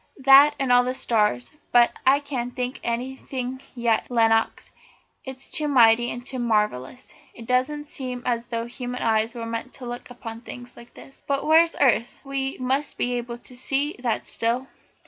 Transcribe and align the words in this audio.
That 0.23 0.55
and 0.57 0.71
all 0.71 0.83
the 0.83 0.95
stars 0.95 1.51
but 1.71 1.91
I 2.07 2.21
can't 2.21 2.55
think 2.55 2.79
anything 2.83 3.61
yet, 3.75 4.09
Lenox, 4.09 4.71
it's 5.23 5.47
all 5.49 5.53
too 5.53 5.67
mighty 5.67 6.09
and 6.09 6.25
too 6.25 6.39
marvellous. 6.39 7.13
It 7.35 7.45
doesn't 7.45 7.87
seem 7.91 8.23
as 8.25 8.45
though 8.45 8.65
human 8.65 9.03
eyes 9.03 9.35
were 9.35 9.45
meant 9.45 9.73
to 9.73 9.85
look 9.85 10.09
upon 10.09 10.41
things 10.41 10.71
like 10.75 10.95
this. 10.95 11.21
But 11.27 11.45
where's 11.45 11.73
the 11.73 11.83
earth? 11.83 12.17
We 12.23 12.57
must 12.59 12.97
be 12.97 13.13
able 13.13 13.37
to 13.37 13.55
see 13.55 13.95
that 13.99 14.25
still." 14.25 14.69